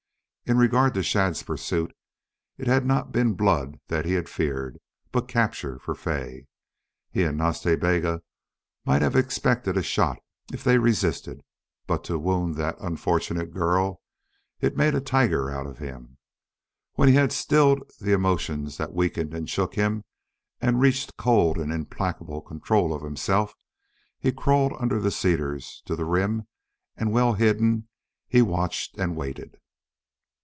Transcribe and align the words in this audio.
In 0.47 0.57
regard 0.57 0.93
to 0.95 1.03
Shadd's 1.03 1.43
pursuit, 1.43 1.95
it 2.57 2.67
had 2.67 2.85
not 2.85 3.13
been 3.13 3.35
blood 3.35 3.79
that 3.87 4.03
he 4.03 4.15
had 4.15 4.27
feared, 4.27 4.79
but 5.13 5.29
capture 5.29 5.79
for 5.79 5.95
Fay. 5.95 6.45
He 7.09 7.23
and 7.23 7.37
Nas 7.37 7.61
Ta 7.61 7.77
Bega 7.77 8.21
might 8.83 9.01
have 9.01 9.15
expected 9.15 9.77
a 9.77 9.81
shot 9.81 10.19
if 10.51 10.61
they 10.61 10.77
resisted, 10.77 11.39
but 11.87 12.03
to 12.03 12.19
wound 12.19 12.55
that 12.55 12.75
unfortunate 12.81 13.53
girl 13.53 14.01
it 14.59 14.75
made 14.75 14.93
a 14.93 14.99
tiger 14.99 15.49
out 15.49 15.67
of 15.67 15.77
him. 15.77 16.17
When 16.95 17.07
he 17.07 17.15
had 17.15 17.31
stilled 17.31 17.89
the 18.01 18.11
emotions 18.11 18.75
that 18.75 18.91
weakened 18.93 19.33
and 19.33 19.49
shook 19.49 19.75
him 19.75 20.03
and 20.59 20.81
reached 20.81 21.15
cold 21.15 21.59
and 21.59 21.71
implacable 21.71 22.41
control 22.41 22.93
of 22.93 23.03
himself, 23.03 23.55
he 24.19 24.33
crawled 24.33 24.73
under 24.77 24.99
the 24.99 25.11
cedars 25.11 25.81
to 25.85 25.95
the 25.95 26.03
rim 26.03 26.45
and, 26.97 27.13
well 27.13 27.35
hidden, 27.35 27.87
he 28.27 28.41
watched 28.41 28.97
and 28.97 29.15
waited. 29.15 29.55